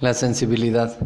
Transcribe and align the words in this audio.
La 0.00 0.14
sensibilidad. 0.14 0.96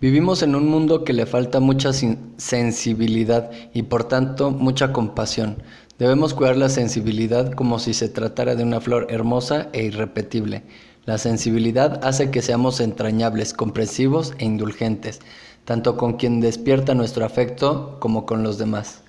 Vivimos 0.00 0.44
en 0.44 0.54
un 0.54 0.68
mundo 0.68 1.02
que 1.02 1.12
le 1.12 1.26
falta 1.26 1.58
mucha 1.58 1.90
sensibilidad 1.92 3.50
y 3.72 3.82
por 3.82 4.04
tanto 4.04 4.52
mucha 4.52 4.92
compasión. 4.92 5.60
Debemos 5.98 6.34
cuidar 6.34 6.56
la 6.56 6.68
sensibilidad 6.68 7.50
como 7.50 7.80
si 7.80 7.94
se 7.94 8.08
tratara 8.08 8.54
de 8.54 8.62
una 8.62 8.80
flor 8.80 9.08
hermosa 9.10 9.70
e 9.72 9.82
irrepetible. 9.82 10.62
La 11.04 11.18
sensibilidad 11.18 12.04
hace 12.04 12.30
que 12.30 12.42
seamos 12.42 12.78
entrañables, 12.78 13.54
comprensivos 13.54 14.34
e 14.38 14.44
indulgentes, 14.44 15.18
tanto 15.64 15.96
con 15.96 16.12
quien 16.12 16.40
despierta 16.40 16.94
nuestro 16.94 17.24
afecto 17.24 17.96
como 17.98 18.24
con 18.24 18.44
los 18.44 18.56
demás. 18.56 19.03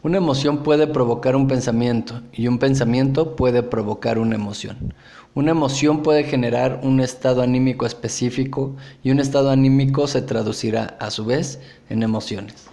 Una 0.00 0.18
emoción 0.18 0.62
puede 0.62 0.86
provocar 0.86 1.34
un 1.34 1.48
pensamiento 1.48 2.22
y 2.32 2.46
un 2.46 2.58
pensamiento 2.60 3.34
puede 3.34 3.64
provocar 3.64 4.20
una 4.20 4.36
emoción. 4.36 4.94
Una 5.34 5.50
emoción 5.50 6.04
puede 6.04 6.22
generar 6.22 6.82
un 6.84 7.00
estado 7.00 7.42
anímico 7.42 7.84
específico 7.84 8.76
y 9.02 9.10
un 9.10 9.18
estado 9.18 9.50
anímico 9.50 10.06
se 10.06 10.22
traducirá 10.22 10.96
a 11.00 11.10
su 11.10 11.24
vez 11.24 11.58
en 11.90 12.04
emociones. 12.04 12.68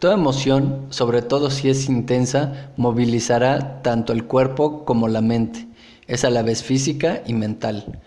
Toda 0.00 0.14
emoción, 0.14 0.86
sobre 0.90 1.22
todo 1.22 1.50
si 1.50 1.68
es 1.70 1.88
intensa, 1.88 2.72
movilizará 2.76 3.80
tanto 3.82 4.12
el 4.12 4.24
cuerpo 4.24 4.84
como 4.84 5.06
la 5.06 5.20
mente. 5.20 5.68
Es 6.08 6.24
a 6.24 6.30
la 6.30 6.42
vez 6.42 6.64
física 6.64 7.22
y 7.28 7.32
mental. 7.34 8.00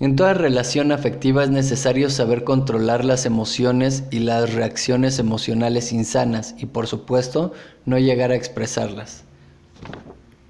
En 0.00 0.16
toda 0.16 0.34
relación 0.34 0.90
afectiva 0.90 1.44
es 1.44 1.50
necesario 1.50 2.10
saber 2.10 2.42
controlar 2.42 3.04
las 3.04 3.26
emociones 3.26 4.02
y 4.10 4.18
las 4.18 4.52
reacciones 4.52 5.20
emocionales 5.20 5.92
insanas 5.92 6.56
y 6.58 6.66
por 6.66 6.88
supuesto 6.88 7.52
no 7.86 7.96
llegar 8.00 8.32
a 8.32 8.34
expresarlas. 8.34 9.22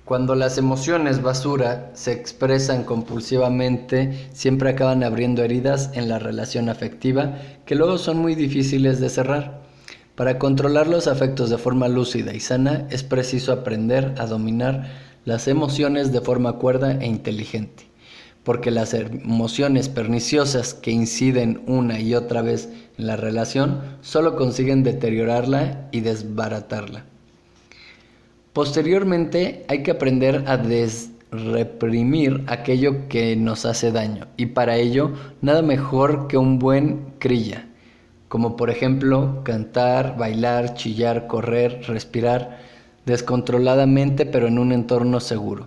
Cuando 0.06 0.34
las 0.34 0.56
emociones 0.56 1.20
basura 1.20 1.90
se 1.92 2.12
expresan 2.12 2.84
compulsivamente, 2.84 4.30
siempre 4.32 4.70
acaban 4.70 5.04
abriendo 5.04 5.42
heridas 5.42 5.90
en 5.92 6.08
la 6.08 6.18
relación 6.18 6.70
afectiva 6.70 7.36
que 7.66 7.74
luego 7.74 7.98
son 7.98 8.16
muy 8.16 8.34
difíciles 8.34 8.98
de 8.98 9.10
cerrar. 9.10 9.60
Para 10.14 10.38
controlar 10.38 10.86
los 10.86 11.06
afectos 11.06 11.51
de 11.51 11.58
forma 11.58 11.88
lúcida 11.88 12.32
y 12.32 12.40
sana 12.40 12.86
es 12.88 13.02
preciso 13.02 13.52
aprender 13.52 14.14
a 14.16 14.24
dominar 14.24 14.90
las 15.26 15.48
emociones 15.48 16.12
de 16.12 16.23
forma 16.23 16.54
cuerda 16.54 16.92
e 16.92 17.06
inteligente 17.06 17.93
porque 18.45 18.70
las 18.70 18.92
emociones 18.95 19.88
perniciosas 19.88 20.74
que 20.74 20.90
inciden 20.90 21.62
una 21.66 21.98
y 21.98 22.14
otra 22.14 22.42
vez 22.42 22.68
en 22.98 23.06
la 23.06 23.16
relación 23.16 23.80
solo 24.02 24.36
consiguen 24.36 24.82
deteriorarla 24.82 25.88
y 25.90 26.01
desbaratarla. 26.01 27.04
Posteriormente 28.52 29.64
hay 29.66 29.82
que 29.82 29.90
aprender 29.90 30.45
a 30.46 30.59
desreprimir 30.59 32.45
aquello 32.46 33.09
que 33.09 33.34
nos 33.34 33.64
hace 33.64 33.90
daño 33.90 34.28
y 34.36 34.46
para 34.46 34.76
ello 34.76 35.12
nada 35.40 35.62
mejor 35.62 36.29
que 36.29 36.36
un 36.36 36.58
buen 36.58 37.14
crilla, 37.18 37.66
como 38.29 38.56
por 38.56 38.70
ejemplo 38.70 39.42
cantar, 39.42 40.16
bailar, 40.18 40.74
chillar, 40.74 41.26
correr, 41.26 41.82
respirar 41.88 42.60
descontroladamente 43.06 44.26
pero 44.26 44.48
en 44.48 44.58
un 44.58 44.70
entorno 44.70 45.18
seguro. 45.18 45.66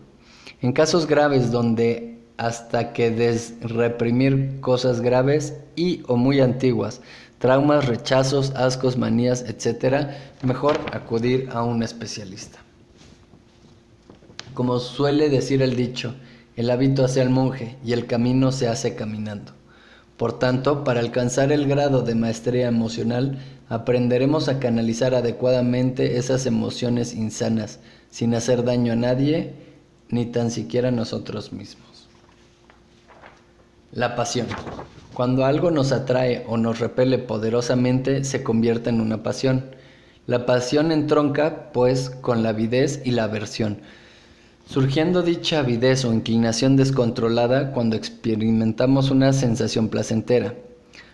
En 0.61 0.71
casos 0.71 1.07
graves 1.07 1.51
donde 1.51 2.16
hasta 2.37 2.93
que 2.93 3.11
desreprimir 3.11 4.59
cosas 4.61 5.01
graves 5.01 5.55
y 5.75 6.03
o 6.07 6.17
muy 6.17 6.39
antiguas, 6.39 7.01
traumas, 7.39 7.85
rechazos, 7.85 8.51
ascos, 8.55 8.97
manías, 8.97 9.43
etc., 9.47 10.07
mejor 10.43 10.79
acudir 10.91 11.49
a 11.51 11.63
un 11.63 11.83
especialista. 11.83 12.59
Como 14.53 14.79
suele 14.79 15.29
decir 15.29 15.61
el 15.61 15.75
dicho, 15.75 16.15
el 16.55 16.71
hábito 16.71 17.05
hace 17.05 17.21
al 17.21 17.29
monje 17.29 17.75
y 17.85 17.93
el 17.93 18.07
camino 18.07 18.51
se 18.51 18.67
hace 18.67 18.95
caminando. 18.95 19.51
Por 20.17 20.39
tanto, 20.39 20.83
para 20.83 20.99
alcanzar 20.99 21.51
el 21.51 21.67
grado 21.67 22.01
de 22.01 22.15
maestría 22.15 22.67
emocional, 22.67 23.37
aprenderemos 23.69 24.49
a 24.49 24.57
canalizar 24.59 25.13
adecuadamente 25.13 26.17
esas 26.17 26.47
emociones 26.47 27.13
insanas, 27.13 27.79
sin 28.09 28.33
hacer 28.33 28.63
daño 28.63 28.93
a 28.93 28.95
nadie, 28.95 29.53
ni 30.09 30.25
tan 30.25 30.49
siquiera 30.49 30.87
a 30.87 30.91
nosotros 30.91 31.53
mismos. 31.53 31.96
La 33.93 34.17
pasión. 34.17 34.47
Cuando 35.13 35.45
algo 35.45 35.71
nos 35.71 35.93
atrae 35.93 36.43
o 36.49 36.57
nos 36.57 36.79
repele 36.79 37.19
poderosamente, 37.19 38.25
se 38.25 38.43
convierte 38.43 38.89
en 38.89 38.99
una 38.99 39.23
pasión. 39.23 39.67
La 40.25 40.45
pasión 40.45 40.91
entronca, 40.91 41.71
pues, 41.71 42.09
con 42.09 42.43
la 42.43 42.49
avidez 42.49 43.01
y 43.05 43.11
la 43.11 43.23
aversión. 43.23 43.79
Surgiendo 44.65 45.21
dicha 45.21 45.59
avidez 45.59 46.03
o 46.03 46.13
inclinación 46.13 46.75
descontrolada 46.75 47.71
cuando 47.71 47.95
experimentamos 47.95 49.09
una 49.09 49.31
sensación 49.31 49.87
placentera. 49.87 50.53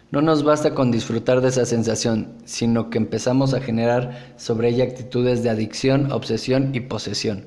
No 0.09 0.23
nos 0.23 0.43
basta 0.43 0.73
con 0.73 0.89
disfrutar 0.89 1.41
de 1.41 1.49
esa 1.49 1.65
sensación, 1.67 2.33
sino 2.45 2.89
que 2.89 2.97
empezamos 2.97 3.53
a 3.53 3.61
generar 3.61 4.33
sobre 4.35 4.69
ella 4.69 4.83
actitudes 4.83 5.43
de 5.43 5.51
adicción, 5.51 6.11
obsesión 6.11 6.71
y 6.73 6.79
posesión. 6.79 7.45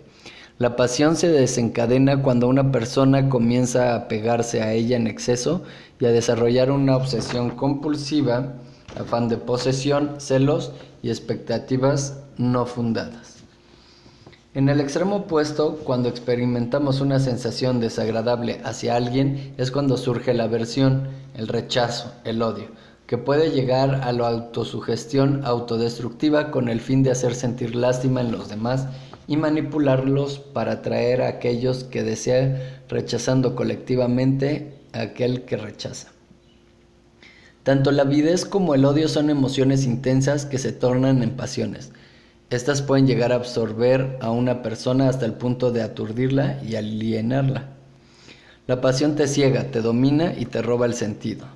La 0.58 0.74
pasión 0.74 1.16
se 1.16 1.28
desencadena 1.28 2.22
cuando 2.22 2.48
una 2.48 2.72
persona 2.72 3.28
comienza 3.28 3.94
a 3.94 4.08
pegarse 4.08 4.62
a 4.62 4.72
ella 4.72 4.96
en 4.96 5.06
exceso 5.06 5.62
y 6.00 6.06
a 6.06 6.12
desarrollar 6.12 6.70
una 6.70 6.96
obsesión 6.96 7.50
compulsiva, 7.50 8.54
afán 8.98 9.28
de 9.28 9.36
posesión, 9.36 10.14
celos 10.18 10.72
y 11.02 11.10
expectativas 11.10 12.22
no 12.38 12.64
fundadas. 12.64 13.44
En 14.54 14.70
el 14.70 14.80
extremo 14.80 15.16
opuesto, 15.16 15.78
cuando 15.84 16.08
experimentamos 16.08 17.02
una 17.02 17.20
sensación 17.20 17.78
desagradable 17.78 18.62
hacia 18.64 18.96
alguien, 18.96 19.52
es 19.58 19.70
cuando 19.70 19.98
surge 19.98 20.32
la 20.32 20.44
aversión, 20.44 21.08
el 21.34 21.48
rechazo, 21.48 22.14
el 22.24 22.40
odio, 22.40 22.68
que 23.06 23.18
puede 23.18 23.50
llegar 23.50 24.02
a 24.02 24.12
la 24.12 24.28
autosugestión 24.28 25.44
autodestructiva 25.44 26.50
con 26.50 26.68
el 26.68 26.80
fin 26.80 27.02
de 27.02 27.12
hacer 27.12 27.34
sentir 27.34 27.76
lástima 27.76 28.20
en 28.20 28.32
los 28.32 28.48
demás 28.48 28.86
y 29.28 29.36
manipularlos 29.36 30.38
para 30.38 30.72
atraer 30.72 31.22
a 31.22 31.28
aquellos 31.28 31.84
que 31.84 32.02
desean 32.02 32.58
rechazando 32.88 33.54
colectivamente 33.54 34.74
a 34.92 35.02
aquel 35.02 35.42
que 35.42 35.56
rechaza. 35.56 36.08
Tanto 37.62 37.90
la 37.90 38.02
avidez 38.02 38.44
como 38.44 38.74
el 38.74 38.84
odio 38.84 39.08
son 39.08 39.28
emociones 39.28 39.84
intensas 39.84 40.46
que 40.46 40.58
se 40.58 40.72
tornan 40.72 41.22
en 41.22 41.30
pasiones. 41.30 41.90
Estas 42.48 42.80
pueden 42.80 43.08
llegar 43.08 43.32
a 43.32 43.36
absorber 43.36 44.18
a 44.20 44.30
una 44.30 44.62
persona 44.62 45.08
hasta 45.08 45.26
el 45.26 45.32
punto 45.32 45.72
de 45.72 45.82
aturdirla 45.82 46.62
y 46.62 46.76
alienarla. 46.76 47.70
La 48.68 48.80
pasión 48.80 49.16
te 49.16 49.26
ciega, 49.26 49.64
te 49.72 49.80
domina 49.80 50.32
y 50.38 50.46
te 50.46 50.62
roba 50.62 50.86
el 50.86 50.94
sentido. 50.94 51.46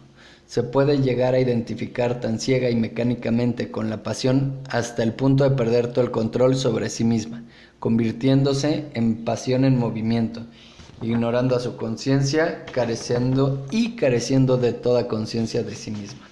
Se 0.51 0.65
puede 0.65 0.99
llegar 0.99 1.35
a 1.35 1.39
identificar 1.39 2.19
tan 2.19 2.41
ciega 2.41 2.71
y 2.71 2.75
mecánicamente 2.75 3.71
con 3.71 3.89
la 3.89 4.03
pasión 4.03 4.59
hasta 4.69 5.05
el 5.05 5.13
punto 5.13 5.45
de 5.45 5.55
perder 5.55 5.93
todo 5.93 6.05
el 6.05 6.11
control 6.11 6.57
sobre 6.57 6.91
sí 6.91 7.05
misma, 7.05 7.45
convirtiéndose 7.79 8.87
en 8.95 9.25
pasión 9.25 9.65
en 9.65 9.79
movimiento, 9.79 10.43
ignorando 11.03 11.55
a 11.55 11.61
su 11.61 11.77
conciencia, 11.77 12.65
careciendo 12.73 13.65
y 13.71 13.95
careciendo 13.95 14.57
de 14.57 14.73
toda 14.73 15.07
conciencia 15.07 15.63
de 15.63 15.77
sí 15.77 15.93
misma. 15.93 16.29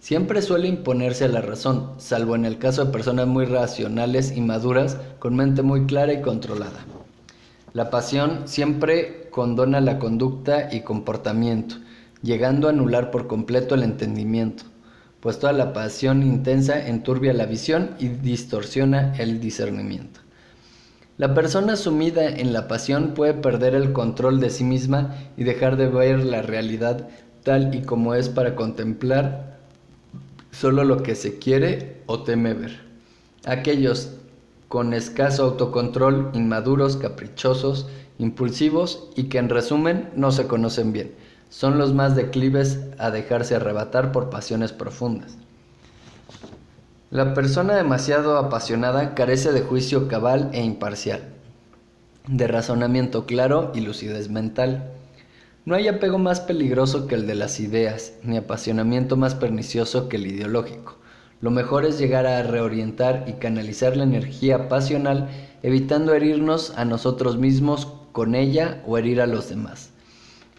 Siempre 0.00 0.40
suele 0.40 0.68
imponerse 0.68 1.28
la 1.28 1.42
razón, 1.42 1.90
salvo 1.98 2.34
en 2.34 2.46
el 2.46 2.56
caso 2.56 2.86
de 2.86 2.92
personas 2.92 3.26
muy 3.26 3.44
racionales 3.44 4.34
y 4.34 4.40
maduras, 4.40 4.96
con 5.18 5.36
mente 5.36 5.60
muy 5.60 5.84
clara 5.84 6.14
y 6.14 6.22
controlada. 6.22 6.86
La 7.74 7.90
pasión 7.90 8.48
siempre 8.48 9.28
condona 9.28 9.82
la 9.82 9.98
conducta 9.98 10.72
y 10.72 10.80
comportamiento, 10.80 11.76
llegando 12.22 12.66
a 12.66 12.70
anular 12.70 13.10
por 13.10 13.26
completo 13.26 13.74
el 13.74 13.82
entendimiento, 13.82 14.64
pues 15.20 15.38
toda 15.38 15.52
la 15.52 15.72
pasión 15.72 16.22
intensa 16.22 16.88
enturbia 16.88 17.32
la 17.32 17.46
visión 17.46 17.90
y 17.98 18.08
distorsiona 18.08 19.14
el 19.18 19.40
discernimiento. 19.40 20.20
La 21.18 21.34
persona 21.34 21.76
sumida 21.76 22.26
en 22.26 22.52
la 22.52 22.68
pasión 22.68 23.12
puede 23.14 23.34
perder 23.34 23.74
el 23.74 23.92
control 23.92 24.40
de 24.40 24.50
sí 24.50 24.64
misma 24.64 25.14
y 25.36 25.44
dejar 25.44 25.76
de 25.76 25.88
ver 25.88 26.24
la 26.24 26.42
realidad 26.42 27.08
tal 27.44 27.74
y 27.74 27.82
como 27.82 28.14
es 28.14 28.28
para 28.28 28.54
contemplar 28.54 29.58
solo 30.50 30.84
lo 30.84 31.02
que 31.02 31.14
se 31.14 31.38
quiere 31.38 32.02
o 32.06 32.22
teme 32.22 32.54
ver. 32.54 32.80
Aquellos 33.44 34.10
con 34.68 34.94
escaso 34.94 35.44
autocontrol, 35.44 36.30
inmaduros, 36.32 36.96
caprichosos, 36.96 37.88
impulsivos 38.18 39.10
y 39.14 39.24
que 39.24 39.38
en 39.38 39.50
resumen 39.50 40.08
no 40.16 40.32
se 40.32 40.46
conocen 40.46 40.92
bien 40.92 41.12
son 41.52 41.76
los 41.76 41.92
más 41.92 42.16
declives 42.16 42.80
a 42.96 43.10
dejarse 43.10 43.54
arrebatar 43.54 44.10
por 44.10 44.30
pasiones 44.30 44.72
profundas. 44.72 45.36
La 47.10 47.34
persona 47.34 47.76
demasiado 47.76 48.38
apasionada 48.38 49.14
carece 49.14 49.52
de 49.52 49.60
juicio 49.60 50.08
cabal 50.08 50.48
e 50.54 50.64
imparcial, 50.64 51.20
de 52.26 52.46
razonamiento 52.48 53.26
claro 53.26 53.70
y 53.74 53.82
lucidez 53.82 54.30
mental. 54.30 54.92
No 55.66 55.74
hay 55.74 55.88
apego 55.88 56.16
más 56.16 56.40
peligroso 56.40 57.06
que 57.06 57.16
el 57.16 57.26
de 57.26 57.34
las 57.34 57.60
ideas, 57.60 58.14
ni 58.22 58.38
apasionamiento 58.38 59.18
más 59.18 59.34
pernicioso 59.34 60.08
que 60.08 60.16
el 60.16 60.28
ideológico. 60.28 60.96
Lo 61.42 61.50
mejor 61.50 61.84
es 61.84 61.98
llegar 61.98 62.26
a 62.26 62.42
reorientar 62.44 63.26
y 63.28 63.34
canalizar 63.34 63.94
la 63.98 64.04
energía 64.04 64.70
pasional, 64.70 65.28
evitando 65.62 66.14
herirnos 66.14 66.72
a 66.78 66.86
nosotros 66.86 67.36
mismos 67.36 67.88
con 68.12 68.34
ella 68.34 68.82
o 68.86 68.96
herir 68.96 69.20
a 69.20 69.26
los 69.26 69.50
demás. 69.50 69.92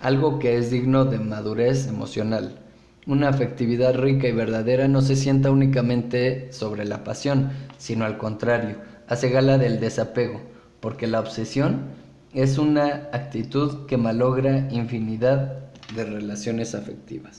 Algo 0.03 0.37
que 0.37 0.57
es 0.57 0.69
digno 0.69 1.05
de 1.05 1.17
madurez 1.17 1.87
emocional. 1.87 2.59
Una 3.07 3.29
afectividad 3.29 3.95
rica 3.95 4.27
y 4.27 4.33
verdadera 4.33 4.89
no 4.89 5.01
se 5.01 5.15
sienta 5.15 5.49
únicamente 5.49 6.51
sobre 6.51 6.83
la 6.83 7.05
pasión, 7.05 7.51
sino 7.77 8.03
al 8.03 8.17
contrario, 8.17 8.75
hace 9.07 9.29
gala 9.29 9.57
del 9.57 9.79
desapego, 9.79 10.41
porque 10.81 11.07
la 11.07 11.21
obsesión 11.21 11.85
es 12.33 12.57
una 12.57 13.07
actitud 13.13 13.85
que 13.85 13.95
malogra 13.95 14.67
infinidad 14.71 15.71
de 15.95 16.03
relaciones 16.03 16.75
afectivas. 16.75 17.31